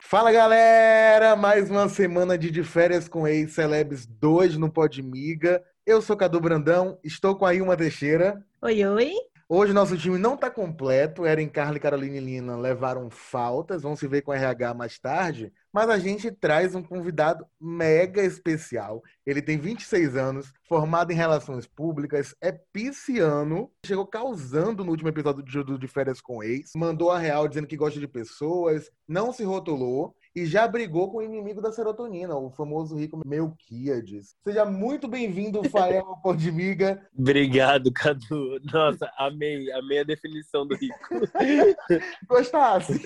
[0.00, 5.62] Fala galera, mais uma semana de, de férias com ex-celebs 2 no Podmiga.
[5.84, 8.42] Eu sou Cadu Brandão, estou com a Ilma Teixeira.
[8.62, 9.12] Oi, oi.
[9.48, 13.94] Hoje nosso time não está completo, Eren, Carla e Carolina e Lina levaram faltas, vão
[13.94, 19.00] se ver com RH mais tarde, mas a gente traz um convidado mega especial.
[19.24, 25.44] Ele tem 26 anos, formado em relações públicas, é pisciano, chegou causando no último episódio
[25.44, 29.44] de, de Férias com Ex, mandou a real dizendo que gosta de pessoas, não se
[29.44, 34.36] rotulou e já brigou com o inimigo da serotonina, o famoso rico Melquiades.
[34.44, 37.02] Seja muito bem-vindo, Fael Podmiga.
[37.18, 38.60] Obrigado, Cadu.
[38.70, 40.94] Nossa, amei, amei a definição do rico.
[42.28, 43.00] Gostasse?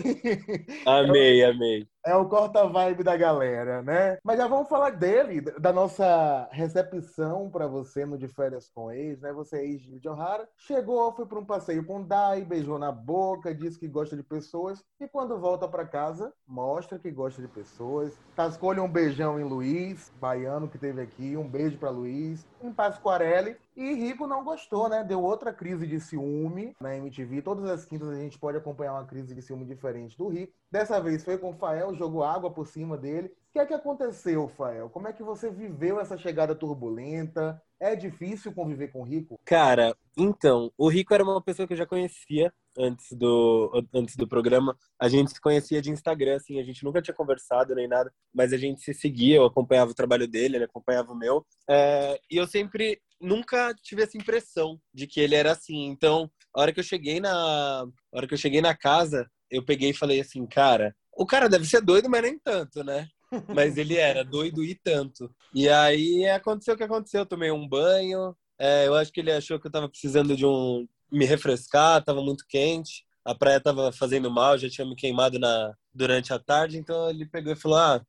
[0.84, 1.86] Amei, amei.
[2.04, 4.16] É o corta-vibe da galera, né?
[4.24, 9.20] Mas já vamos falar dele, da nossa recepção para você no De Férias com Ex,
[9.20, 9.34] né?
[9.34, 10.48] Você é ex de Ohara.
[10.56, 14.82] Chegou, foi para um passeio com Dai, beijou na boca, disse que gosta de pessoas.
[14.98, 18.18] E quando volta para casa, mostra que gosta de pessoas.
[18.34, 21.36] Tascou-lhe um beijão em Luiz, baiano que teve aqui.
[21.36, 22.46] Um beijo para Luiz.
[22.62, 23.56] Em Pasquarelli.
[23.76, 25.02] E Rico não gostou, né?
[25.02, 27.42] Deu outra crise de ciúme na MTV.
[27.42, 30.52] Todas as quintas a gente pode acompanhar uma crise de ciúme diferente do Rico.
[30.70, 33.28] Dessa vez foi com o Fael, jogou água por cima dele.
[33.28, 34.90] O que é que aconteceu, Fael?
[34.90, 37.60] Como é que você viveu essa chegada turbulenta?
[37.80, 39.40] É difícil conviver com o Rico?
[39.44, 44.26] Cara, então, o Rico era uma pessoa que eu já conhecia antes do, antes do
[44.26, 44.76] programa.
[44.98, 48.52] A gente se conhecia de Instagram, assim, a gente nunca tinha conversado nem nada, mas
[48.52, 51.44] a gente se seguia, eu acompanhava o trabalho dele, ele acompanhava o meu.
[51.68, 55.86] É, e eu sempre, nunca tive essa impressão de que ele era assim.
[55.86, 59.64] Então, a hora que eu cheguei na, a hora que eu cheguei na casa, eu
[59.64, 63.08] peguei e falei assim, cara, o cara deve ser doido, mas nem tanto, né?
[63.54, 65.32] Mas ele era doido e tanto.
[65.54, 67.20] E aí aconteceu o que aconteceu.
[67.20, 68.36] Eu tomei um banho.
[68.58, 70.86] É, eu acho que ele achou que eu tava precisando de um.
[71.12, 73.04] Me refrescar, tava muito quente.
[73.24, 76.78] A praia tava fazendo mal, já tinha me queimado na, durante a tarde.
[76.78, 78.02] Então ele pegou e falou: ah,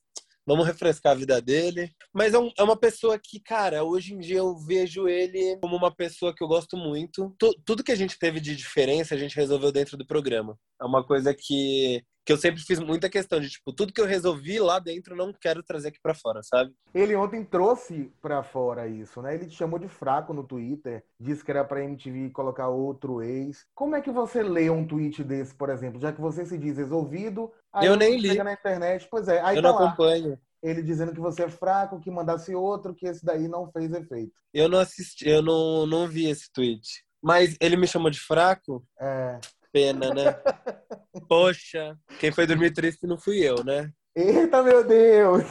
[0.46, 1.92] vamos refrescar a vida dele.
[2.14, 5.76] Mas é, um, é, uma pessoa que, cara, hoje em dia eu vejo ele como
[5.76, 7.36] uma pessoa que eu gosto muito.
[7.66, 10.58] Tudo que a gente teve de diferença, a gente resolveu dentro do programa.
[10.82, 14.06] É uma coisa que que eu sempre fiz muita questão de, tipo, tudo que eu
[14.06, 16.72] resolvi lá dentro, não quero trazer aqui para fora, sabe?
[16.94, 19.34] Ele ontem trouxe para fora isso, né?
[19.34, 23.66] Ele te chamou de fraco no Twitter, disse que era pra MTV colocar outro ex.
[23.74, 26.00] Como é que você lê um tweet desse, por exemplo?
[26.00, 28.36] Já que você se diz resolvido, aí eu nem li.
[28.42, 29.42] na internet, pois é.
[29.42, 29.88] Aí eu tá não lá.
[29.88, 30.40] acompanho.
[30.62, 34.34] Ele dizendo que você é fraco, que mandasse outro, que esse daí não fez efeito.
[34.54, 37.04] Eu não assisti, eu não, não vi esse tweet.
[37.20, 38.86] Mas ele me chamou de fraco?
[39.00, 39.40] É
[39.72, 40.34] pena, né?
[41.28, 43.92] Poxa, quem foi dormir triste não fui eu, né?
[44.16, 45.44] Eita, meu Deus!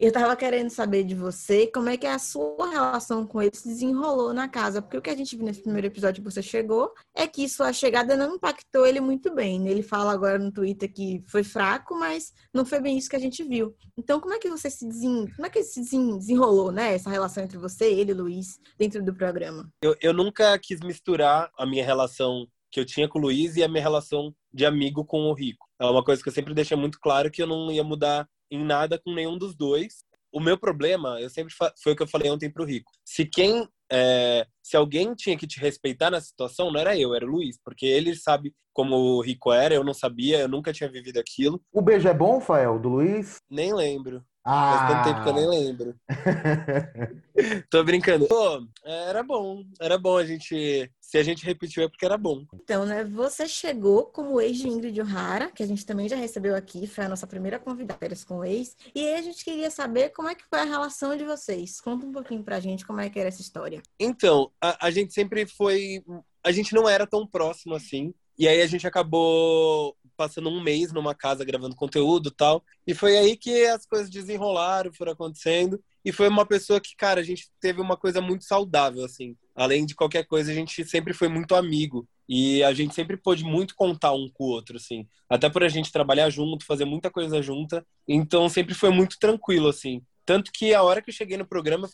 [0.00, 3.68] Eu tava querendo saber de você como é que a sua relação com ele se
[3.68, 6.92] desenrolou na casa, porque o que a gente viu nesse primeiro episódio que você chegou
[7.14, 9.60] é que sua chegada não impactou ele muito bem.
[9.60, 9.70] Né?
[9.70, 13.20] Ele fala agora no Twitter que foi fraco, mas não foi bem isso que a
[13.20, 13.76] gente viu.
[13.96, 15.28] Então, como é que você se desen...
[15.36, 19.14] como é que se desenrolou, né, essa relação entre você, ele e Luiz dentro do
[19.14, 19.70] programa?
[19.80, 23.62] Eu, eu nunca quis misturar a minha relação que eu tinha com o Luiz e
[23.62, 25.68] a minha relação de amigo com o Rico.
[25.78, 28.64] É uma coisa que eu sempre deixei muito claro que eu não ia mudar em
[28.64, 30.04] nada com nenhum dos dois.
[30.32, 32.90] O meu problema, eu sempre foi o que eu falei ontem pro Rico.
[33.04, 37.26] Se quem é, se alguém tinha que te respeitar na situação, não era eu, era
[37.26, 40.90] o Luiz, porque ele sabe como o Rico era, eu não sabia, eu nunca tinha
[40.90, 41.60] vivido aquilo.
[41.70, 43.36] O beijo é bom, Fael, do Luiz?
[43.50, 44.24] Nem lembro.
[44.44, 44.76] Ah.
[44.76, 45.94] Faz tanto tempo que eu nem lembro.
[47.70, 48.26] Tô brincando.
[48.26, 49.64] Pô, era bom.
[49.80, 50.90] Era bom a gente.
[51.00, 52.44] Se a gente repetiu é porque era bom.
[52.54, 53.04] Então, né?
[53.04, 57.04] Você chegou como ex de Ingrid O'Hara, que a gente também já recebeu aqui, foi
[57.04, 58.76] a nossa primeira convidada com o ex.
[58.94, 61.80] E aí a gente queria saber como é que foi a relação de vocês.
[61.80, 63.80] Conta um pouquinho pra gente como é que era essa história.
[63.98, 66.02] Então, a, a gente sempre foi.
[66.44, 68.12] A gente não era tão próximo assim.
[68.42, 72.60] E aí a gente acabou passando um mês numa casa gravando conteúdo tal.
[72.84, 75.80] E foi aí que as coisas desenrolaram, foram acontecendo.
[76.04, 79.36] E foi uma pessoa que, cara, a gente teve uma coisa muito saudável, assim.
[79.54, 82.04] Além de qualquer coisa, a gente sempre foi muito amigo.
[82.28, 85.06] E a gente sempre pôde muito contar um com o outro, assim.
[85.30, 87.86] Até por a gente trabalhar junto, fazer muita coisa junta.
[88.08, 90.02] Então sempre foi muito tranquilo, assim.
[90.26, 91.88] Tanto que a hora que eu cheguei no programa,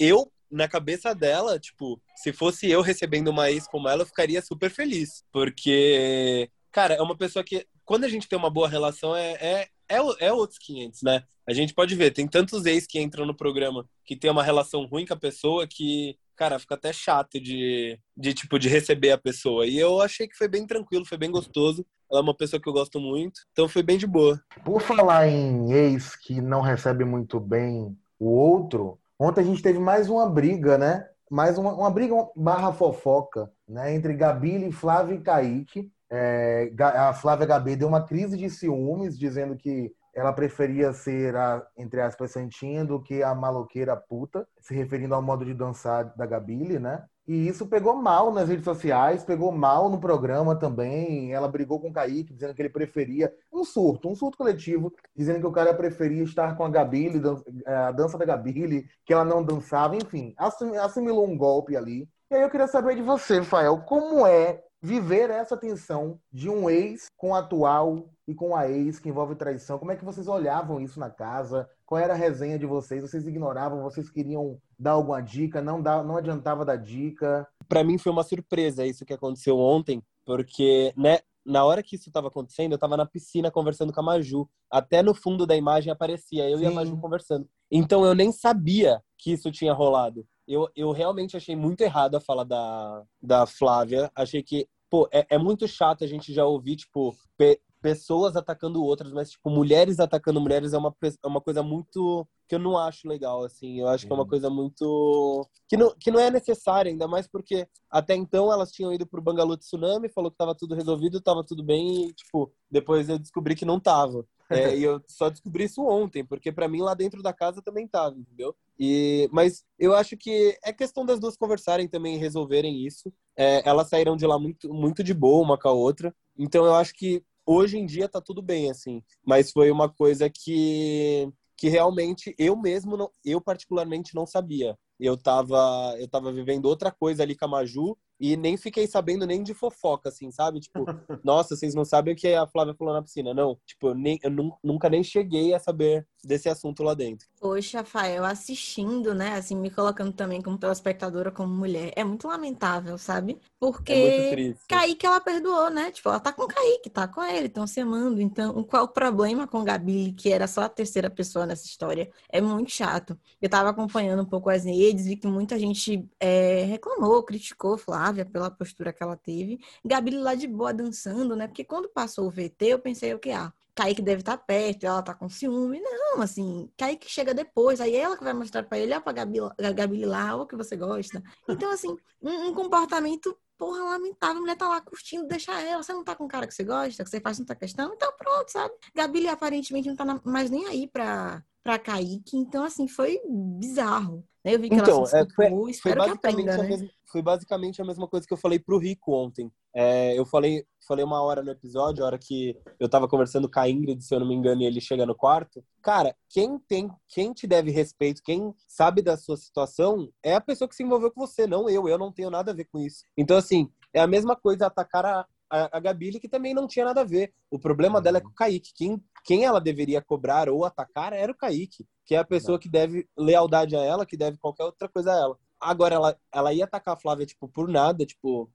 [0.00, 4.40] eu, na cabeça dela, tipo, se fosse eu recebendo uma ex como ela, eu ficaria
[4.42, 5.24] super feliz.
[5.32, 9.68] Porque cara, é uma pessoa que, quando a gente tem uma boa relação, é, é,
[9.88, 11.22] é, é outros 500, né?
[11.48, 14.84] A gente pode ver, tem tantos ex que entram no programa que tem uma relação
[14.84, 19.16] ruim com a pessoa que, cara, fica até chato de, de tipo, de receber a
[19.16, 19.66] pessoa.
[19.66, 21.86] E eu achei que foi bem tranquilo, foi bem gostoso.
[22.10, 24.38] Ela é uma pessoa que eu gosto muito, então foi bem de boa.
[24.62, 29.78] Por falar em ex que não recebe muito bem o outro, ontem a gente teve
[29.78, 31.08] mais uma briga, né?
[31.30, 35.90] mais uma, uma briga barra fofoca né, entre Gabile, Flávia e Kaique.
[36.08, 41.62] É, a Flávia Gabi deu uma crise de ciúmes, dizendo que ela preferia ser a,
[41.76, 46.24] entre aspas, santinha do que a maloqueira puta, se referindo ao modo de dançar da
[46.24, 47.04] Gabile, né?
[47.28, 51.34] E isso pegou mal nas redes sociais, pegou mal no programa também.
[51.34, 55.40] Ela brigou com o Kaique, dizendo que ele preferia um surto, um surto coletivo, dizendo
[55.40, 57.20] que o cara preferia estar com a Gabile,
[57.66, 60.34] a dança da Gabile, que ela não dançava, enfim,
[60.78, 62.08] assimilou um golpe ali.
[62.30, 66.70] E aí eu queria saber de você, Fael, como é viver essa tensão de um
[66.70, 69.78] ex com o atual e com a ex que envolve traição.
[69.78, 71.68] Como é que vocês olhavam isso na casa?
[71.84, 73.02] Qual era a resenha de vocês?
[73.02, 73.82] Vocês ignoravam?
[73.82, 75.62] Vocês queriam dar alguma dica?
[75.62, 77.46] Não, dá, não adiantava dar dica?
[77.68, 82.08] Para mim foi uma surpresa isso que aconteceu ontem, porque, né, na hora que isso
[82.08, 84.48] estava acontecendo, eu estava na piscina conversando com a Maju.
[84.68, 86.64] Até no fundo da imagem aparecia eu Sim.
[86.64, 87.48] e a Maju conversando.
[87.70, 90.26] Então eu nem sabia que isso tinha rolado.
[90.48, 94.10] Eu, eu realmente achei muito errado a fala da, da Flávia.
[94.14, 98.82] Achei que pô, é, é muito chato a gente já ouvir, tipo, pe pessoas atacando
[98.82, 102.78] outras, mas, tipo, mulheres atacando mulheres é uma, é uma coisa muito que eu não
[102.78, 103.80] acho legal, assim.
[103.80, 104.28] Eu acho que é uma uhum.
[104.28, 105.48] coisa muito.
[105.68, 109.22] que não, que não é necessária, ainda mais porque até então elas tinham ido pro
[109.22, 113.54] Bangalô Tsunami, falou que tava tudo resolvido, tava tudo bem, e, tipo, depois eu descobri
[113.54, 114.24] que não tava.
[114.48, 117.88] É, e eu só descobri isso ontem, porque para mim lá dentro da casa também
[117.88, 118.54] tava, entendeu?
[118.78, 123.12] E, mas eu acho que é questão das duas conversarem também e resolverem isso.
[123.36, 126.14] É, elas saíram de lá muito, muito de boa uma com a outra.
[126.38, 129.02] Então eu acho que hoje em dia tá tudo bem, assim.
[129.24, 134.76] Mas foi uma coisa que, que realmente eu mesmo, não, eu particularmente não sabia.
[134.98, 139.26] Eu tava, eu tava vivendo outra coisa ali com a Maju e nem fiquei sabendo
[139.26, 140.58] nem de fofoca, assim, sabe?
[140.60, 140.84] Tipo,
[141.22, 143.34] nossa, vocês não sabem o que a Flávia falou na piscina.
[143.34, 144.30] Não, tipo, nem, eu
[144.64, 147.26] nunca nem cheguei a saber desse assunto lá dentro.
[147.40, 152.98] Poxa, Fael, assistindo, né, assim, me colocando também como telespectadora, como mulher, é muito lamentável,
[152.98, 153.40] sabe?
[153.58, 154.54] Porque é.
[154.68, 155.90] Kaique ela perdoou, né?
[155.90, 158.20] Tipo, ela tá com o Kaique, tá com ele, estão se amando.
[158.20, 162.10] Então, qual o problema com Gabi, que era só a terceira pessoa nessa história?
[162.28, 163.18] É muito chato.
[163.40, 168.24] Eu tava acompanhando um pouco as redes, vi que muita gente é, reclamou, criticou Flávia
[168.24, 169.58] pela postura que ela teve.
[169.84, 171.46] Gabi lá de boa dançando, né?
[171.46, 173.30] Porque quando passou o VT, eu pensei o que?
[173.30, 175.78] Ah, Kaique deve estar tá perto, ela tá com ciúme.
[175.80, 179.38] Não, assim, Kaique chega depois, aí ela que vai mostrar para ele, ó, pra Gabi,
[179.74, 181.22] Gabi lá, o que você gosta.
[181.46, 184.38] Então, assim, um, um, comportamento, porra, lamentável.
[184.38, 185.82] A mulher tá lá curtindo, deixa ela.
[185.82, 187.92] Você não tá com o cara que você gosta, que você faz muita questão?
[187.92, 188.74] Então, pronto, sabe?
[188.94, 192.38] Gabi aparentemente não tá mais nem aí pra, pra Kaique.
[192.38, 193.20] Então, assim, foi
[193.60, 194.26] bizarro.
[194.46, 196.68] Eu vi que então, ela se é, foi, foi basicamente aprenda, né?
[196.68, 199.50] mesma, foi basicamente a mesma coisa que eu falei pro Rico ontem.
[199.74, 203.58] É, eu falei, falei uma hora no episódio, a hora que eu tava conversando com
[203.58, 205.64] a Ingrid, se eu não me engano, e ele chega no quarto.
[205.82, 210.68] Cara, quem tem, quem te deve respeito, quem sabe da sua situação, é a pessoa
[210.68, 211.88] que se envolveu com você, não eu.
[211.88, 213.04] Eu não tenho nada a ver com isso.
[213.16, 216.84] Então, assim, é a mesma coisa atacar a, a, a Gabi, que também não tinha
[216.84, 217.32] nada a ver.
[217.50, 218.72] O problema dela é com o Kaique.
[218.74, 222.68] Quem, quem ela deveria cobrar ou atacar era o Kaique que é a pessoa que
[222.68, 225.38] deve lealdade a ela, que deve qualquer outra coisa a ela.
[225.60, 228.48] Agora, ela, ela ia atacar a Flávia, tipo, por nada, tipo,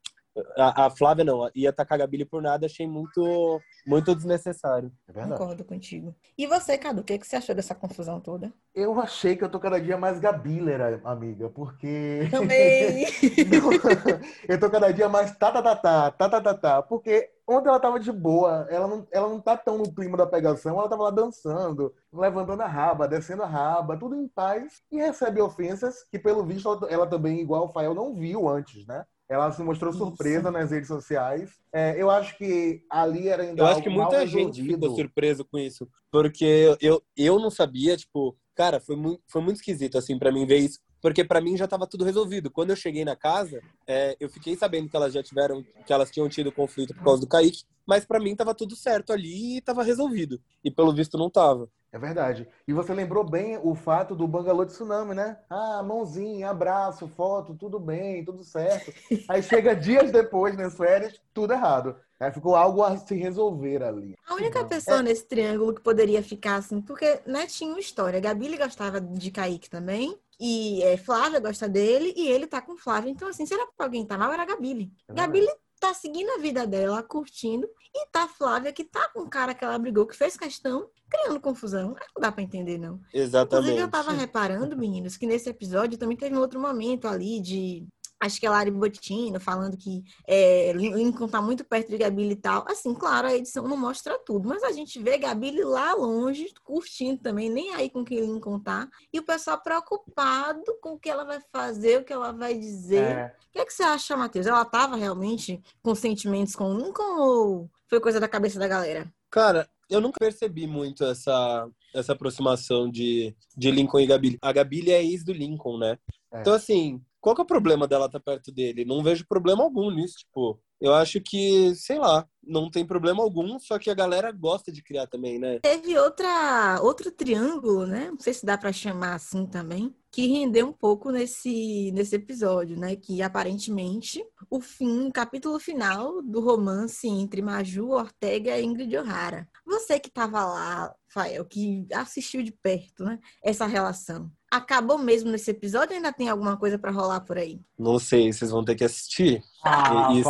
[0.57, 4.91] a, a, Flávia não, ia atacar a por nada, achei muito, muito desnecessário.
[5.07, 5.37] É verdade.
[5.37, 6.15] Concordo contigo.
[6.37, 8.53] E você, Cadu, o que, que você achou dessa confusão toda?
[8.73, 12.29] Eu achei que eu tô cada dia mais gabilera, amiga, porque.
[12.31, 13.05] Também!
[14.47, 19.05] eu tô cada dia mais tatatatá, tatatatá, porque ontem ela tava de boa, ela não,
[19.11, 23.07] ela não tá tão no clima da pegação, ela tava lá dançando, levantando a raba,
[23.07, 27.41] descendo a raba, tudo em paz, e recebe ofensas que, pelo visto, ela, ela também,
[27.41, 29.03] igual o Fael, não viu antes, né?
[29.31, 31.51] Ela se mostrou surpresa nas redes sociais.
[31.71, 33.61] É, eu acho que ali era ainda.
[33.61, 35.87] Eu acho que muita gente ficou surpresa com isso.
[36.11, 40.45] Porque eu, eu não sabia, tipo, cara, foi muito, foi muito esquisito, assim, para mim
[40.45, 40.79] ver isso.
[41.01, 42.51] Porque para mim já estava tudo resolvido.
[42.51, 46.11] Quando eu cheguei na casa, é, eu fiquei sabendo que elas já tiveram, que elas
[46.11, 49.61] tinham tido conflito por causa do Kaique, mas para mim tava tudo certo ali e
[49.61, 50.41] tava resolvido.
[50.61, 51.69] E pelo visto não tava.
[51.93, 52.47] É verdade.
[52.65, 55.37] E você lembrou bem o fato do Bangalô de Tsunami, né?
[55.49, 58.93] Ah, mãozinha, abraço, foto, tudo bem, tudo certo.
[59.27, 61.97] Aí chega dias depois nas férias, tudo errado.
[62.17, 64.15] Aí ficou algo a se resolver ali.
[64.25, 65.03] A única pessoa é...
[65.03, 68.19] nesse triângulo que poderia ficar assim, porque né, tinha uma história.
[68.21, 70.17] Gabi gostava de Kaique também.
[70.39, 73.11] E é, Flávia gosta dele e ele tá com Flávia.
[73.11, 74.31] Então, assim, será que alguém tá mal?
[74.31, 74.91] Era a Gabi.
[75.07, 75.45] É Gabi
[75.81, 79.65] tá seguindo a vida dela, curtindo, e tá Flávia, que tá com o cara que
[79.65, 81.95] ela brigou, que fez questão, criando confusão.
[82.15, 83.01] Não dá pra entender, não.
[83.11, 83.65] Exatamente.
[83.65, 87.87] Inclusive, eu tava reparando, meninos, que nesse episódio também teve um outro momento ali de
[88.21, 92.35] acho que é Lari Bottino, falando que é, Lincoln tá muito perto de Gabi e
[92.35, 92.63] tal.
[92.67, 97.19] Assim, claro, a edição não mostra tudo, mas a gente vê Gabi lá longe, curtindo
[97.21, 98.87] também, nem aí com quem Lincoln tá.
[99.11, 103.03] E o pessoal preocupado com o que ela vai fazer, o que ela vai dizer.
[103.03, 103.35] É.
[103.49, 104.45] O que, é que você acha, Matheus?
[104.45, 109.11] Ela tava realmente com sentimentos com Lincoln ou foi coisa da cabeça da galera?
[109.31, 114.37] Cara, eu nunca percebi muito essa, essa aproximação de, de Lincoln e Gabi.
[114.41, 115.97] A Gabi é ex do Lincoln, né?
[116.31, 116.39] É.
[116.39, 118.83] Então, assim, qual que é o problema dela estar tá perto dele?
[118.83, 123.59] Não vejo problema algum nisso, tipo, eu acho que, sei lá, não tem problema algum,
[123.59, 125.59] só que a galera gosta de criar também, né?
[125.59, 128.09] Teve outra, outro triângulo, né?
[128.09, 132.75] Não sei se dá para chamar assim também, que rendeu um pouco nesse, nesse episódio,
[132.79, 132.95] né?
[132.95, 139.47] Que aparentemente o fim, o capítulo final do romance entre Maju, Ortega e Ingrid O'Hara.
[139.63, 143.19] Você que estava lá, Fael, que assistiu de perto, né?
[143.43, 147.61] Essa relação acabou mesmo nesse episódio ou ainda tem alguma coisa para rolar por aí?
[147.79, 149.41] Não sei, vocês vão ter que assistir.
[149.63, 150.29] Ah, isso.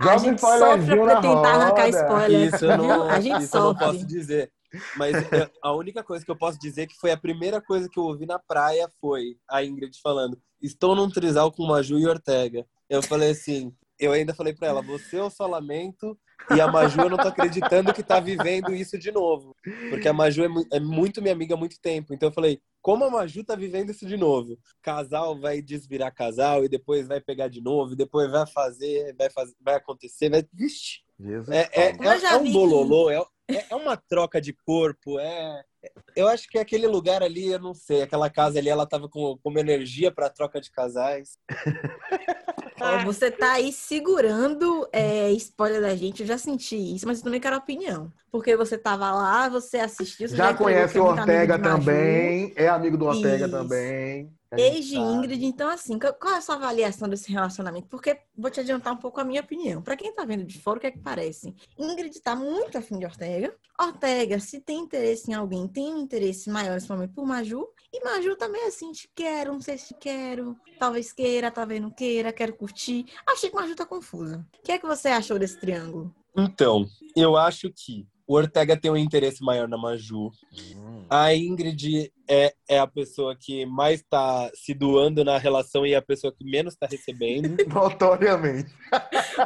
[0.00, 2.54] A gente sofre pra tentar arrancar spoiler.
[2.54, 4.50] Isso eu não, a gente isso eu não posso dizer.
[4.96, 5.14] Mas
[5.62, 8.24] a única coisa que eu posso dizer que foi a primeira coisa que eu ouvi
[8.24, 12.64] na praia foi a Ingrid falando: Estou num trisal com Maju e Ortega.
[12.88, 16.18] Eu falei assim, eu ainda falei para ela: Você eu só lamento
[16.50, 19.54] e a Maju, eu não tô acreditando que tá vivendo isso de novo.
[19.90, 22.12] Porque a Maju é, é, muito minha amiga há muito tempo.
[22.12, 24.58] Então eu falei, como a Maju tá vivendo isso de novo?
[24.82, 29.30] Casal vai desvirar casal e depois vai pegar de novo, e depois vai fazer, vai,
[29.30, 30.44] fazer, vai acontecer, vai.
[30.52, 31.00] Vixe!
[31.48, 33.24] É, é, é, é, um bololô, é,
[33.56, 35.62] é, é uma troca de corpo, é.
[36.14, 39.36] Eu acho que aquele lugar ali, eu não sei, aquela casa ali, ela tava com,
[39.42, 41.36] com uma energia para troca de casais.
[43.04, 47.40] você tá aí segurando é, spoiler da gente, eu já senti isso, mas eu também
[47.40, 48.12] quero opinião.
[48.30, 50.28] Porque você tava lá, você assistiu.
[50.28, 53.50] Você já, já conhece o Ortega também, é amigo do Ortega isso.
[53.50, 54.32] também.
[54.56, 57.88] Ex de Ingrid, então assim, qual é a sua avaliação desse relacionamento?
[57.88, 59.82] Porque vou te adiantar um pouco a minha opinião.
[59.82, 61.54] Para quem tá vendo de fora, o que é que parece?
[61.78, 63.54] Ingrid tá muito afim de Ortega.
[63.80, 67.66] Ortega, se tem interesse em alguém, tem um interesse maior nesse momento por Maju.
[67.92, 72.32] E Maju também assim, te quero, não sei se quero, talvez queira, talvez não queira,
[72.32, 73.06] quero curtir.
[73.26, 74.46] Achei que Maju tá confusa.
[74.58, 76.14] O que é que você achou desse triângulo?
[76.36, 80.32] Então, eu acho que o Ortega tem um interesse maior na Maju.
[80.74, 81.04] Hum.
[81.10, 85.96] A Ingrid é, é a pessoa que mais está se doando na relação e é
[85.96, 87.54] a pessoa que menos está recebendo.
[87.68, 88.72] Notoriamente.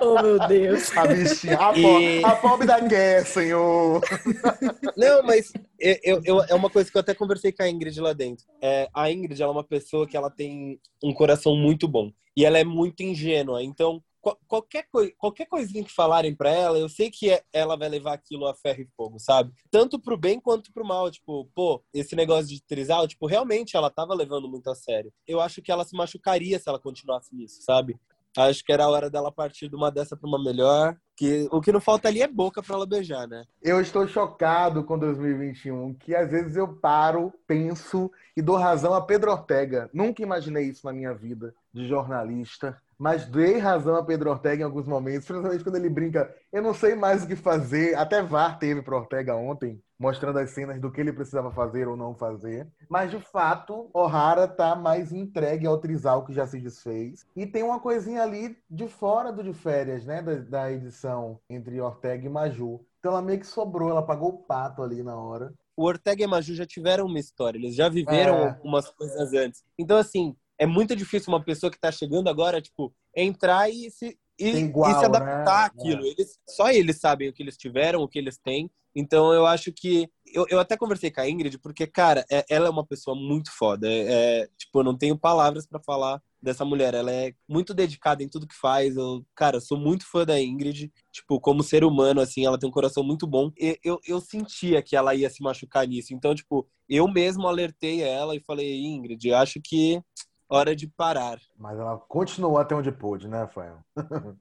[0.00, 0.97] oh, meu Deus.
[0.97, 1.59] A bichinha.
[1.59, 2.25] A, e...
[2.25, 4.00] a pobre da guerra, senhor.
[4.97, 8.12] Não, mas eu, eu, é uma coisa que eu até conversei com a Ingrid lá
[8.12, 8.47] dentro.
[8.62, 12.12] É, a Ingrid ela é uma pessoa que ela tem um coração muito bom.
[12.37, 13.64] E ela é muito ingênua.
[13.64, 14.00] Então,
[14.47, 18.14] qualquer, coi qualquer coisinha que falarem para ela, eu sei que é, ela vai levar
[18.14, 19.52] aquilo a ferro e fogo, sabe?
[19.71, 21.11] Tanto pro bem quanto pro mal.
[21.11, 25.12] Tipo, pô, esse negócio de trisal, tipo, realmente ela tava levando muito a sério.
[25.26, 27.99] Eu acho que ela se machucaria se ela continuasse nisso, sabe?
[28.37, 30.97] Acho que era a hora dela partir de uma dessa para uma melhor.
[31.16, 33.45] Que o que não falta ali é boca para ela beijar, né?
[33.62, 39.00] Eu estou chocado com 2021, que às vezes eu paro, penso e dou razão a
[39.00, 39.88] Pedro Ortega.
[39.95, 44.65] Nunca imaginei isso na minha vida de jornalista mas dei razão a Pedro Ortega em
[44.65, 47.95] alguns momentos, principalmente quando ele brinca, eu não sei mais o que fazer.
[47.95, 51.97] Até VAR teve para Ortega ontem, mostrando as cenas do que ele precisava fazer ou
[51.97, 52.67] não fazer.
[52.88, 57.26] Mas de fato, O'Hara tá mais entregue ao trisal que já se desfez.
[57.37, 61.81] E tem uma coisinha ali de fora do de férias, né, da, da edição entre
[61.81, 62.81] Ortega e Maju.
[62.99, 65.53] Então ela meio que sobrou, ela pagou o pato ali na hora.
[65.76, 68.49] O Ortega e Maju já tiveram uma história, eles já viveram é.
[68.49, 69.62] algumas coisas antes.
[69.79, 74.18] Então, assim, é muito difícil uma pessoa que está chegando agora, tipo, entrar e se,
[74.38, 75.66] e, igual, e se adaptar né?
[75.66, 76.04] àquilo.
[76.04, 76.08] É.
[76.08, 78.70] Eles, só eles sabem o que eles tiveram, o que eles têm.
[78.94, 80.08] Então eu acho que.
[80.32, 83.50] Eu, eu até conversei com a Ingrid, porque, cara, é, ela é uma pessoa muito
[83.52, 83.86] foda.
[83.86, 86.94] É, é tipo, eu não tenho palavras para falar dessa mulher.
[86.94, 88.96] Ela é muito dedicada em tudo que faz.
[88.96, 90.90] Eu, cara, sou muito fã da Ingrid.
[91.12, 93.52] Tipo, como ser humano, assim, ela tem um coração muito bom.
[93.58, 96.14] E, eu, eu sentia que ela ia se machucar nisso.
[96.14, 100.02] Então, tipo, eu mesmo alertei ela e falei, Ingrid, acho que
[100.49, 101.38] hora de parar.
[101.59, 103.79] Mas ela continuou até onde pôde, né, Rafael?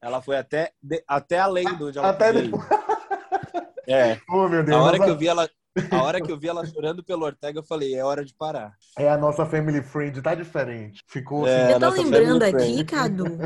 [0.00, 2.64] ela foi até, de, até além do onde ela Até depois.
[3.86, 4.18] É.
[4.30, 4.78] Oh, meu Deus.
[4.78, 5.50] A hora, que eu vi ela,
[5.90, 8.74] a hora que eu vi ela chorando pelo Ortega, eu falei, é hora de parar.
[8.98, 11.02] É a nossa family friend, tá diferente.
[11.06, 11.72] Ficou é, assim.
[11.72, 13.38] Eu tô lembrando aqui, Cadu,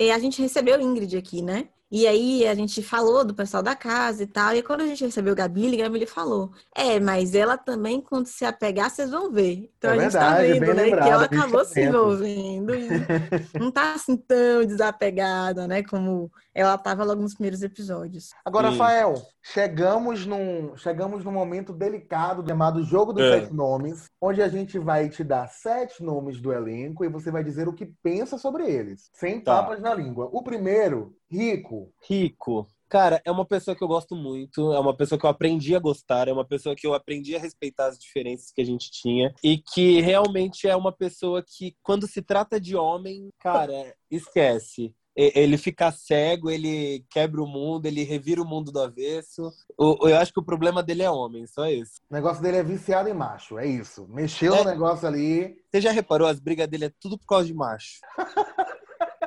[0.00, 1.68] é, a gente recebeu Ingrid aqui, né?
[1.96, 4.52] E aí a gente falou do pessoal da casa e tal.
[4.52, 8.90] E quando a gente recebeu Gabi, Gabi falou: É, mas ela também, quando se apegar,
[8.90, 9.70] vocês vão ver.
[9.78, 10.82] Então É a gente tá verdade, vendo, bem né?
[10.86, 12.72] lembrado, que ela acabou tá se envolvendo
[13.60, 15.84] não tá assim tão desapegada, né?
[15.84, 18.30] Como ela tava logo nos primeiros episódios.
[18.44, 18.78] Agora, Sim.
[18.78, 23.40] Rafael, chegamos num, chegamos num momento delicado chamado Jogo dos É.
[23.40, 27.42] Sete Nomes, onde a gente vai te dar sete nomes do elenco e você vai
[27.42, 29.60] dizer o que pensa sobre eles, sem Tá.
[29.62, 30.28] papas na língua.
[30.32, 31.92] O primeiro, Rico.
[32.08, 32.66] Rico.
[32.88, 35.80] Cara, é uma pessoa que eu gosto muito, é uma pessoa que eu aprendi a
[35.80, 39.34] gostar, é uma pessoa que eu aprendi a respeitar as diferenças que a gente tinha
[39.42, 44.94] e que realmente é uma pessoa que, quando se trata de homem, cara, esquece.
[45.16, 49.50] Ele fica cego, ele quebra o mundo, ele revira o mundo do avesso.
[49.78, 52.00] Eu acho que o problema dele é homem, só isso.
[52.10, 54.06] O negócio dele é viciado em macho, é isso.
[54.08, 54.58] Mexeu É.
[54.64, 55.56] no negócio ali.
[55.70, 58.00] Você já reparou, as brigas dele é tudo por causa de macho.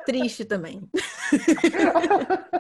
[0.06, 0.82] Triste também.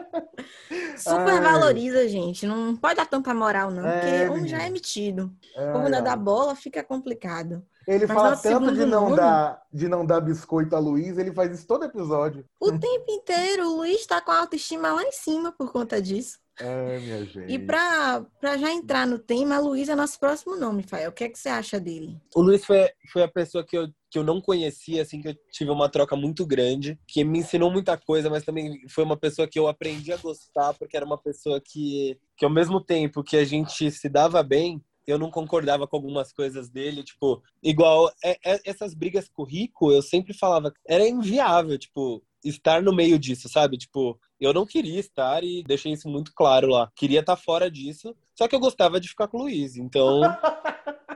[0.97, 1.41] Super Ai.
[1.41, 2.45] valoriza, gente.
[2.45, 4.47] Não pode dar tanta moral, não, É, porque um menino.
[4.47, 5.31] já é metido.
[5.55, 6.03] Ai, Quando dá ai.
[6.03, 7.63] da bola, fica complicado.
[7.87, 11.31] Ele Mas fala tanto de não, nome- dar, de não dar biscoito a Luiz, ele
[11.31, 12.43] faz isso todo episódio.
[12.59, 16.37] O tempo inteiro, o Luiz tá com a autoestima lá em cima por conta disso.
[16.59, 17.49] Ai, minha gente.
[17.53, 21.11] E pra, pra já entrar no tema, a Luiz é nosso próximo nome, Fael.
[21.11, 22.19] O que, é que você acha dele?
[22.35, 25.35] O Luiz foi, foi a pessoa que eu, que eu não conhecia, assim, que eu
[25.51, 29.47] tive uma troca muito grande, que me ensinou muita coisa, mas também foi uma pessoa
[29.47, 33.37] que eu aprendi a gostar, porque era uma pessoa que, que ao mesmo tempo que
[33.37, 38.37] a gente se dava bem, eu não concordava com algumas coisas dele, tipo, igual é-
[38.45, 43.17] é- essas brigas com o Rico, eu sempre falava, era inviável, tipo, estar no meio
[43.17, 43.77] disso, sabe?
[43.77, 46.91] Tipo, eu não queria estar e deixei isso muito claro lá.
[46.95, 50.21] Queria estar fora disso, só que eu gostava de ficar com o Luiz, então...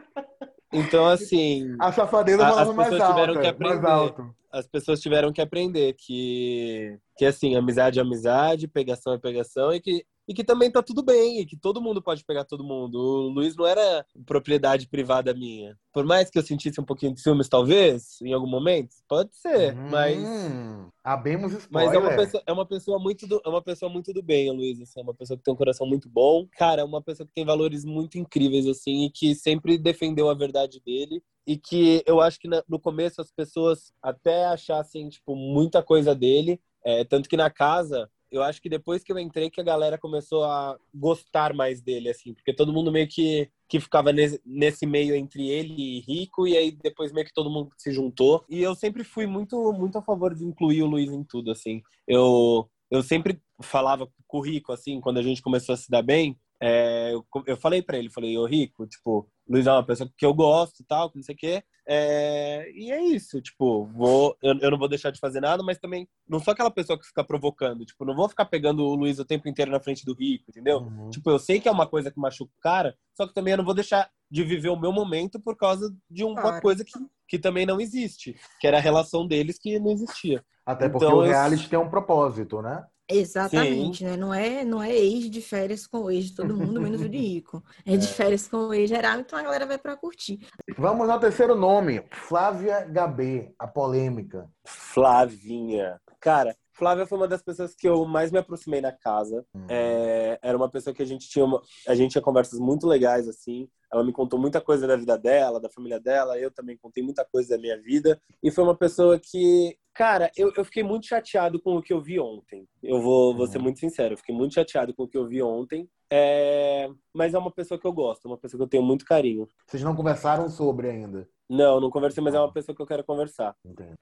[0.73, 3.73] Então, assim, A safadeza falava as mais pessoas tiveram alta, que aprender.
[3.81, 4.35] mais alto.
[4.51, 9.81] as pessoas tiveram que aprender que, que assim, amizade é amizade, pegação é pegação, e
[9.81, 12.95] que, e que também tá tudo bem, e que todo mundo pode pegar todo mundo.
[12.95, 15.77] O Luiz não era propriedade privada minha.
[15.91, 19.75] Por mais que eu sentisse um pouquinho de ciúmes, talvez, em algum momento, pode ser,
[19.75, 20.17] mas.
[20.17, 21.89] Hum, abemos spoiler.
[21.89, 24.49] Mas é uma, pessoa, é, uma pessoa muito do, é uma pessoa muito do bem,
[24.49, 24.83] Luísa.
[24.83, 26.47] Assim, é uma pessoa que tem um coração muito bom.
[26.53, 30.33] Cara, é uma pessoa que tem valores muito incríveis, assim, e que sempre defendeu a
[30.33, 31.21] verdade dele.
[31.45, 36.57] E que eu acho que no começo as pessoas até achassem, tipo, muita coisa dele.
[36.85, 39.97] É, tanto que na casa, eu acho que depois que eu entrei, que a galera
[39.97, 42.33] começou a gostar mais dele, assim.
[42.33, 46.47] Porque todo mundo meio que, que ficava nesse, nesse meio entre ele e Rico.
[46.47, 48.45] E aí depois meio que todo mundo se juntou.
[48.49, 51.81] E eu sempre fui muito, muito a favor de incluir o Luiz em tudo, assim.
[52.07, 56.01] Eu, eu sempre falava com o Rico, assim, quando a gente começou a se dar
[56.01, 60.09] bem, é, eu, eu falei pra ele, falei, ô Rico, tipo, Luiz é uma pessoa
[60.17, 61.63] que eu gosto e tal, que não sei o quê.
[61.87, 65.79] É, e é isso, tipo, vou, eu, eu não vou deixar de fazer nada, mas
[65.79, 69.17] também não sou aquela pessoa que fica provocando, tipo, não vou ficar pegando o Luiz
[69.19, 70.77] o tempo inteiro na frente do Rico, entendeu?
[70.77, 71.09] Uhum.
[71.09, 73.57] Tipo, eu sei que é uma coisa que machuca o cara, só que também eu
[73.57, 76.61] não vou deixar de viver o meu momento por causa de uma Claro.
[76.61, 76.91] coisa que,
[77.27, 80.43] que também não existe, que era a relação deles que não existia.
[80.65, 82.85] Até porque Então, o eu- reality tem um propósito, né?
[83.15, 84.15] Exatamente, né?
[84.15, 87.09] Não é, não é ex de férias com o ex de todo mundo, menos o
[87.09, 87.63] de rico.
[87.85, 90.39] É de férias com o ex geral, então a galera vai pra curtir.
[90.77, 92.03] Vamos ao terceiro nome.
[92.11, 94.49] Flávia Gabê, a polêmica.
[94.65, 95.99] Flavinha.
[96.19, 99.45] Cara, Flávia foi uma das pessoas que eu mais me aproximei na casa.
[99.53, 99.67] Hum.
[99.69, 103.29] É, era uma pessoa que a gente tinha uma, a gente tinha conversas muito legais
[103.29, 103.69] assim.
[103.93, 106.39] Ela me contou muita coisa da vida dela, da família dela.
[106.39, 108.19] Eu também contei muita coisa da minha vida.
[108.41, 112.01] E foi uma pessoa que, cara, eu, eu fiquei muito chateado com o que eu
[112.01, 112.67] vi ontem.
[112.81, 113.65] Eu vou, vou ser Uhum.
[113.65, 115.87] muito sincero, eu fiquei muito chateado com o que eu vi ontem.
[116.11, 119.47] É, mas é uma pessoa que eu gosto, uma pessoa que eu tenho muito carinho.
[119.67, 121.29] Vocês não conversaram sobre ainda.
[121.51, 123.53] Não, não conversei, mas é uma pessoa que eu quero conversar.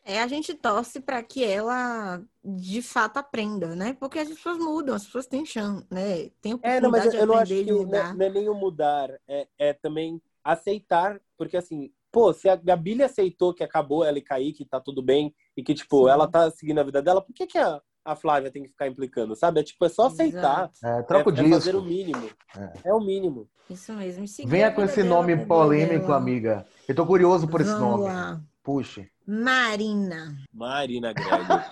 [0.06, 3.98] É, a gente torce pra que ela de fato aprenda, né?
[4.00, 6.30] Porque as pessoas mudam, as pessoas têm chance, né?
[6.40, 8.16] Tem É, não, mas oportunidade eu, eu não acho que é, mudar.
[8.16, 13.02] não é nem o mudar, é, é também aceitar, porque assim, pô, se a Gabi
[13.02, 16.12] aceitou que acabou ela e Kaique, tá tudo bem, e que, tipo, Sim.
[16.12, 18.88] ela tá seguindo a vida dela, por que, que a, a Flávia tem que ficar
[18.88, 19.60] implicando, sabe?
[19.60, 20.70] É tipo, é só aceitar.
[20.74, 20.80] Exato.
[20.84, 21.48] É, troco é, disso.
[21.48, 22.30] é fazer o mínimo.
[22.58, 22.90] É.
[22.90, 23.48] É, o mínimo.
[23.70, 24.24] Isso mesmo.
[24.24, 26.18] e seguir Venha com esse dela, nome a vida polêmico, dela.
[26.18, 26.66] amiga.
[26.88, 28.04] Eu tô curioso por esse Vamos nome.
[28.06, 28.42] lá.
[28.64, 29.10] Puxe.
[29.28, 30.36] Marina.
[30.52, 31.64] Marina Gregory.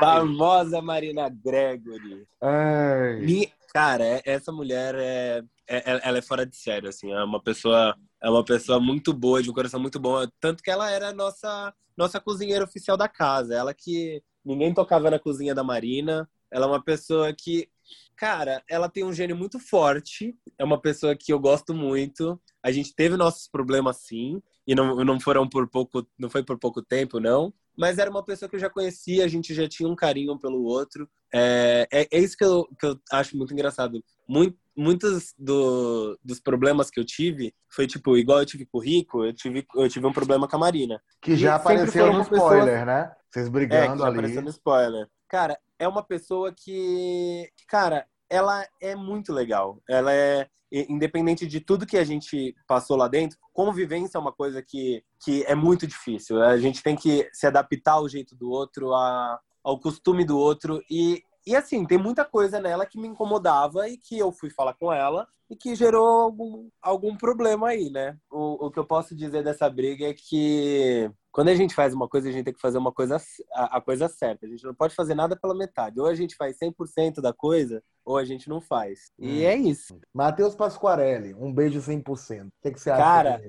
[0.00, 2.26] Famosa Marina Gregory.
[2.40, 3.20] Ai.
[3.20, 7.42] Mi- Cara, é- essa mulher é, é- ela é fora de sério, assim, é uma
[7.42, 11.08] pessoa, é uma pessoa muito boa, de um coração muito bom, tanto que ela era
[11.08, 16.28] a nossa nossa cozinheira oficial da casa, ela que ninguém tocava na cozinha da Marina,
[16.50, 17.68] ela é uma pessoa que,
[18.16, 22.40] cara, ela tem um gênio muito forte, é uma pessoa que eu gosto muito.
[22.62, 26.58] A gente teve nossos problemas sim, e não, não foram por pouco, não foi por
[26.58, 27.52] pouco tempo, não.
[27.76, 30.62] mas era uma pessoa que eu já conhecia, a gente já tinha um carinho pelo
[30.62, 31.08] outro.
[31.32, 34.02] É, é, é isso que eu, que eu acho muito engraçado.
[34.28, 38.80] Muito, muitos do, dos problemas que eu tive foi tipo, igual eu tive com o
[38.80, 41.00] Rico, eu tive, eu tive um problema com a Marina.
[41.20, 42.86] Que já apareceu no spoiler, pessoas...
[42.86, 43.12] né?
[43.30, 44.18] Vocês brigando é, ali.
[44.18, 45.08] apareceu no spoiler.
[45.28, 49.82] Cara, é uma pessoa que, cara, ela é muito legal.
[49.88, 50.48] Ela é
[50.88, 55.44] independente de tudo que a gente passou lá dentro, convivência é uma coisa que, que
[55.44, 56.42] é muito difícil.
[56.42, 60.82] A gente tem que se adaptar ao jeito do outro, a, ao costume do outro
[60.90, 64.74] e e assim, tem muita coisa nela que me incomodava e que eu fui falar
[64.74, 68.16] com ela e que gerou algum, algum problema aí, né?
[68.30, 72.08] O, o que eu posso dizer dessa briga é que quando a gente faz uma
[72.08, 73.16] coisa, a gente tem que fazer uma coisa
[73.52, 74.46] a, a coisa certa.
[74.46, 76.00] A gente não pode fazer nada pela metade.
[76.00, 79.10] Ou a gente faz 100% da coisa, ou a gente não faz.
[79.18, 79.46] E hum.
[79.46, 79.98] é isso.
[80.14, 82.46] Matheus Pasquarelli, um beijo 100%.
[82.46, 83.02] O que, que você acha?
[83.02, 83.42] Cara,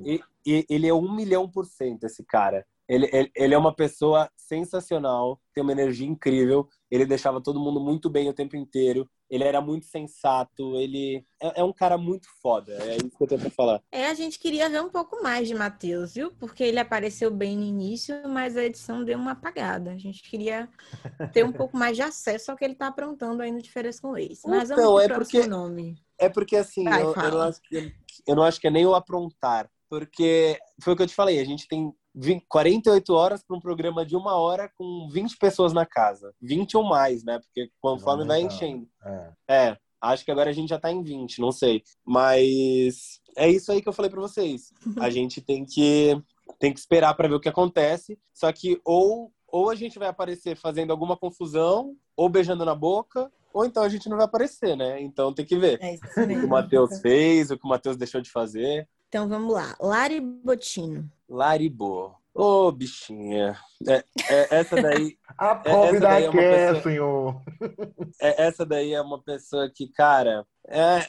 [0.44, 2.66] ele é um milhão por cento, esse cara.
[2.88, 6.70] Ele, ele, ele, é uma pessoa sensacional, tem uma energia incrível.
[6.90, 9.10] Ele deixava todo mundo muito bem o tempo inteiro.
[9.28, 10.76] Ele era muito sensato.
[10.78, 12.74] Ele é, é um cara muito foda.
[12.84, 13.82] É isso que eu tenho pra falar.
[13.92, 16.32] É, a gente queria ver um pouco mais de Matheus, viu?
[16.40, 19.92] Porque ele apareceu bem no início, mas a edição deu uma apagada.
[19.92, 20.70] A gente queria
[21.34, 24.16] ter um pouco mais de acesso ao que ele tá aprontando aí no Diferença com
[24.16, 24.42] Ex.
[24.46, 25.96] Mas então, vamos é porque, nome.
[26.20, 27.94] É porque assim, eu, eu, não acho que,
[28.28, 29.70] eu não acho que é nem o aprontar.
[29.90, 31.96] Porque foi o que eu te falei, a gente tem 20,
[32.48, 36.34] 48 horas para um programa de uma hora com 20 pessoas na casa.
[36.42, 37.40] 20 ou mais, né?
[37.40, 38.88] Porque conforme vai enchendo.
[39.04, 39.32] É.
[39.50, 39.78] é.
[40.02, 41.84] acho que agora a gente já tá em 20, não sei.
[42.06, 44.72] Mas é isso aí que eu falei para vocês.
[45.00, 46.22] A gente tem que
[46.60, 48.18] tem que esperar para ver o que acontece.
[48.34, 53.32] Só que ou ou a gente vai aparecer fazendo alguma confusão, ou beijando na boca,
[53.54, 55.02] ou então a gente não vai aparecer, né?
[55.02, 58.20] Então tem que ver é o que o Matheus fez, o que o Matheus deixou
[58.20, 58.86] de fazer.
[59.08, 59.74] Então vamos lá.
[59.80, 61.10] Lari Botino.
[61.30, 62.16] Laribô.
[62.34, 63.58] Ô, oh, bichinha.
[63.88, 65.18] É, é, essa daí.
[65.40, 67.42] a é, pobre da é pessoa, senhor.
[68.22, 70.46] É, essa daí é uma pessoa que, cara.
[70.68, 71.08] É,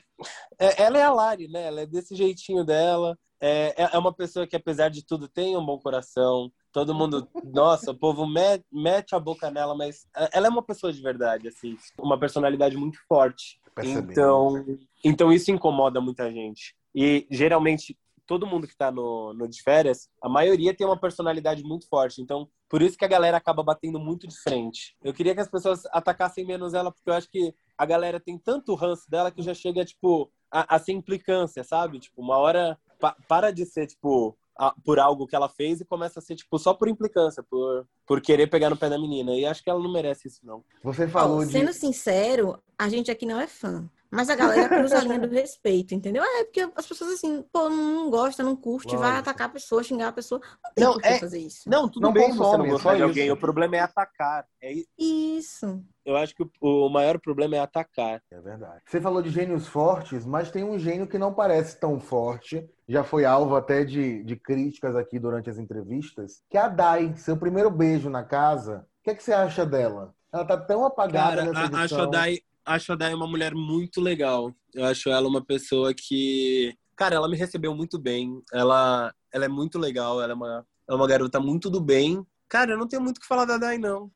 [0.58, 1.66] é, ela é a Lari, né?
[1.66, 3.18] Ela é desse jeitinho dela.
[3.40, 6.50] É, é uma pessoa que, apesar de tudo, tem um bom coração.
[6.72, 10.92] Todo mundo, nossa, o povo met, mete a boca nela, mas ela é uma pessoa
[10.92, 13.60] de verdade, assim, uma personalidade muito forte.
[13.82, 14.64] Então,
[15.04, 16.74] então isso incomoda muita gente.
[16.94, 21.62] E geralmente todo mundo que está no, no de férias, a maioria tem uma personalidade
[21.62, 22.20] muito forte.
[22.20, 24.96] Então, por isso que a galera acaba batendo muito de frente.
[25.02, 28.38] Eu queria que as pessoas atacassem menos ela, porque eu acho que a galera tem
[28.38, 32.00] tanto ranço dela que já chega, tipo, a, a ser implicância, sabe?
[32.00, 35.84] Tipo, uma hora pa, para de ser, tipo, a, por algo que ela fez e
[35.84, 39.34] começa a ser, tipo, só por implicância, por, por querer pegar no pé da menina.
[39.34, 40.64] E acho que ela não merece isso, não.
[40.82, 41.52] Você falou oh, de...
[41.52, 43.88] Sendo sincero, a gente aqui não é fã.
[44.16, 46.24] Mas a galera cruza a linha do respeito, entendeu?
[46.24, 49.02] É porque as pessoas assim, pô, não gosta, não curte, Lógico.
[49.02, 50.40] vai atacar a pessoa, xingar a pessoa.
[50.40, 51.18] Não tem não, é...
[51.18, 51.68] fazer isso.
[51.68, 53.30] Não, tudo não bem consome, você não gostar de alguém.
[53.30, 54.46] O problema é atacar.
[54.62, 55.84] É isso.
[56.02, 58.22] Eu acho que o, maior problema é atacar.
[58.30, 58.80] É verdade.
[58.86, 62.66] Você falou de gênios fortes, mas tem um gênio que não parece tão forte.
[62.88, 66.42] Já foi alvo até de, de críticas aqui durante as entrevistas.
[66.48, 68.86] Que é a Dai, seu primeiro beijo na casa.
[69.00, 70.14] O que, é que você acha dela?
[70.32, 71.80] Ela tá tão apagada Cara, nessa edição.
[71.80, 74.52] Acho a Dai acho a Dai uma mulher muito legal.
[74.74, 76.76] Eu acho ela uma pessoa que.
[76.96, 78.42] Cara, ela me recebeu muito bem.
[78.52, 80.20] Ela, ela é muito legal.
[80.20, 82.26] Ela é, uma, é uma garota muito do bem.
[82.48, 84.10] Cara, eu não tenho muito o que falar da Dai, não.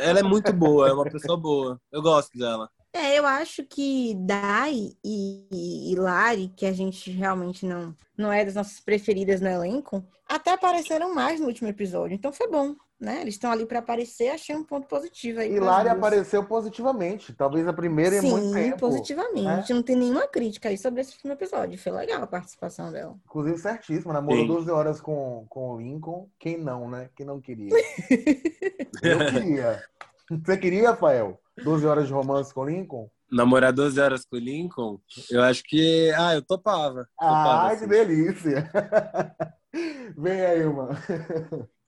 [0.00, 1.80] Ela é muito boa, é uma pessoa boa.
[1.92, 2.68] Eu gosto dela.
[2.92, 8.44] É, eu acho que Dai e, e Lari, que a gente realmente não, não é
[8.44, 12.14] das nossas preferidas no elenco, até apareceram mais no último episódio.
[12.14, 13.20] Então foi bom né?
[13.20, 15.58] Eles estão ali para aparecer, achei um ponto positivo aí.
[15.58, 18.78] Lari apareceu positivamente, talvez a primeira Sim, em muito tempo.
[18.78, 19.44] positivamente.
[19.44, 19.64] Né?
[19.70, 21.78] Não tem nenhuma crítica aí sobre esse último episódio.
[21.78, 23.16] Foi legal a participação dela.
[23.26, 24.12] Inclusive, certíssima.
[24.12, 24.46] Namorou Sim.
[24.46, 26.28] 12 horas com, com o Lincoln.
[26.38, 27.10] Quem não, né?
[27.14, 27.74] Quem não queria?
[29.02, 29.82] Eu queria.
[30.30, 31.38] Você queria, Rafael?
[31.62, 33.10] 12 horas de romance com o Lincoln?
[33.30, 35.00] Namorar 12 horas com o Lincoln?
[35.30, 36.12] Eu acho que.
[36.16, 37.08] Ah, eu topava.
[37.18, 38.70] topava ah, que delícia!
[40.16, 40.96] Vem aí, mano.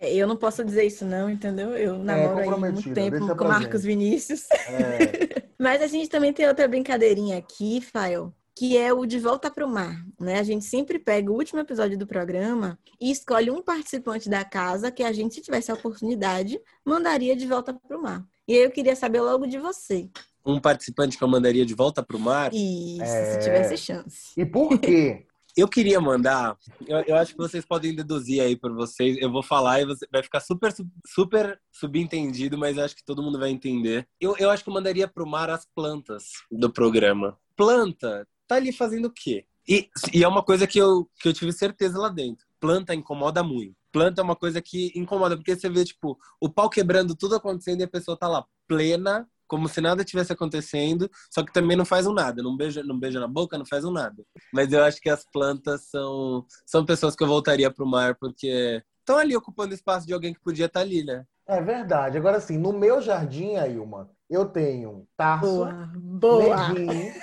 [0.01, 1.71] É, eu não posso dizer isso, não, entendeu?
[1.77, 3.89] Eu é, namoro é, aí muito tempo com Marcos gente.
[3.89, 4.47] Vinícius.
[4.51, 5.49] É.
[5.59, 9.67] Mas a gente também tem outra brincadeirinha aqui, Fael, que é o De Volta para
[9.67, 10.05] o Mar.
[10.21, 10.39] Né?
[10.39, 14.93] A gente sempre pega o último episódio do programa e escolhe um participante da casa
[14.93, 18.25] que a gente, se tivesse a oportunidade, mandaria de volta para o mar.
[18.47, 20.09] E aí eu queria saber logo de você.
[20.47, 22.51] Um participante que eu mandaria de volta para o mar?
[22.55, 23.33] Isso, é...
[23.33, 24.33] se tivesse chance.
[24.37, 25.27] E por quê?
[25.59, 29.19] Eu queria mandar, eu, eu, acho que vocês podem deduzir aí por vocês.
[29.21, 30.73] Eu vou falar e você, vai ficar super,
[31.05, 34.07] super subentendido, mas acho que todo mundo vai entender.
[34.21, 37.37] Eu, eu acho que eu mandaria pro mar as plantas do programa.
[37.57, 39.47] Planta tá ali fazendo o quê?
[39.69, 42.47] E, e é uma coisa que eu, que eu tive certeza lá dentro.
[42.61, 46.69] Planta incomoda muito planta é uma coisa que incomoda, porque você vê, tipo, o pau
[46.71, 51.43] quebrando, tudo acontecendo e a pessoa tá lá plena, como se nada tivesse acontecendo, só
[51.43, 53.91] que também não faz um nada, não beija, não beija na boca, não faz um
[53.91, 54.23] nada.
[54.53, 58.83] Mas eu acho que as plantas são, são pessoas que eu voltaria pro mar, porque
[59.01, 61.25] estão ali ocupando espaço de alguém que podia estar tá ali, né?
[61.47, 62.19] É verdade.
[62.19, 66.69] Agora, assim, no meu jardim, Ailma, eu tenho Tarso, boa, boa.
[66.69, 67.15] Neguinho.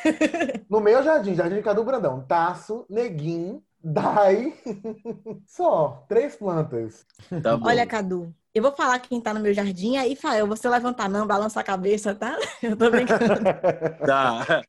[0.67, 4.51] No meu jardim, Jardim de Cadu Brandão, Tarso, Neguinho, Dai.
[5.45, 7.05] Só, três plantas.
[7.43, 11.07] Tá Olha, Cadu, eu vou falar quem tá no meu jardim, aí, Fael, você levantar
[11.07, 12.35] não, balança a cabeça, tá?
[12.63, 13.43] Eu tô brincando.
[14.07, 14.63] tá.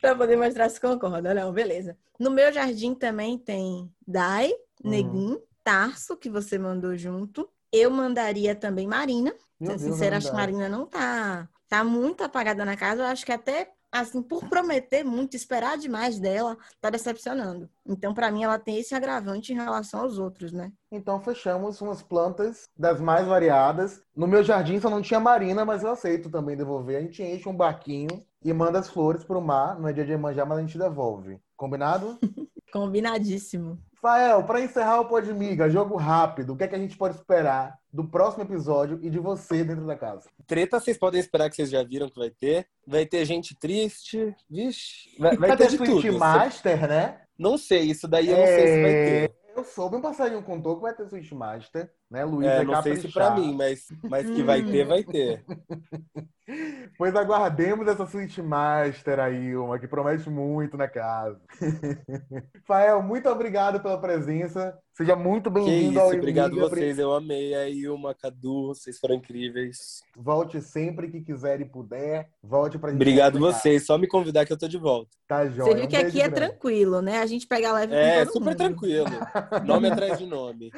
[0.00, 1.34] pra poder mostrar se concorda.
[1.34, 1.98] Não, beleza.
[2.20, 4.52] No meu jardim também tem Dai,
[4.84, 4.90] hum.
[4.90, 9.34] Neguinho, Tarso, que você mandou junto, eu mandaria também Marina.
[9.58, 13.02] Meu sincera, acho que Marina não tá, tá muito apagada na casa.
[13.02, 17.68] Eu acho que até, assim, por prometer muito, esperar demais dela, tá decepcionando.
[17.86, 20.72] Então, para mim, ela tem esse agravante em relação aos outros, né?
[20.90, 24.02] Então, fechamos umas plantas das mais variadas.
[24.16, 26.96] No meu jardim só não tinha Marina, mas eu aceito também devolver.
[26.96, 29.78] A gente enche um barquinho e manda as flores pro mar.
[29.78, 31.38] Não é dia de manjar, mas a gente devolve.
[31.56, 32.18] Combinado?
[32.72, 33.78] Combinadíssimo.
[34.00, 37.78] Fael, para encerrar o Podmiga, jogo rápido, o que é que a gente pode esperar
[37.92, 40.28] do próximo episódio e de você dentro da casa?
[40.46, 42.66] Treta, vocês podem esperar que vocês já viram que vai ter.
[42.86, 44.34] Vai ter gente triste.
[44.48, 45.16] Vixe.
[45.18, 46.18] Vai, vai ter, ter de tudo.
[46.18, 47.20] Master, né?
[47.36, 49.30] Não sei, isso daí eu não sei se vai ter.
[49.30, 52.24] É, eu soube, um passarinho contou que vai ter Switchmaster, né?
[52.24, 55.44] Luiz é, não sei se pra mim, mas, mas que vai ter, vai ter.
[56.96, 61.40] pois aguardemos essa Switchmaster aí, uma que promete muito na casa.
[62.66, 64.76] Fael, muito obrigado pela presença.
[64.94, 70.02] Seja muito bem-vindo ao Obrigado a vocês, eu amei aí, uma Cadu, vocês foram incríveis.
[70.16, 72.28] Volte sempre que quiser e puder.
[72.42, 72.98] Volte pra gente.
[72.98, 75.10] Obrigado vocês, só me convidar que eu tô de volta.
[75.28, 75.68] Tá, João.
[75.68, 77.20] Você viu um que aqui é tranquilo, né?
[77.20, 78.56] A gente pega leve É, super mundo.
[78.56, 79.06] tranquilo.
[79.64, 80.72] Nome atrás de nome.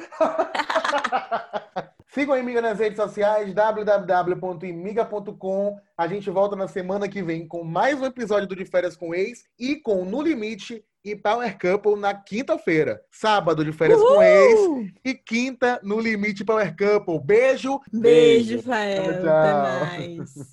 [2.13, 5.79] Sigam a Imiga nas redes sociais, www.imiga.com.
[5.97, 9.15] A gente volta na semana que vem com mais um episódio do De Férias com
[9.15, 13.01] Ex e com No Limite e Power Couple na quinta-feira.
[13.09, 14.15] Sábado de férias Uhul!
[14.15, 14.59] com ex
[15.03, 17.19] e quinta no Limite Power Couple.
[17.23, 17.79] Beijo.
[17.91, 18.63] Beijo, Beijo.
[18.63, 19.03] Fael.
[19.03, 19.29] Tchau, tchau.
[19.29, 19.53] Até
[19.97, 20.51] mais.